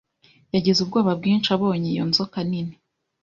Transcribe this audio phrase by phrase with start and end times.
[0.53, 2.75] Yagize ubwoba bwinshi abonye iyo nzoka nini.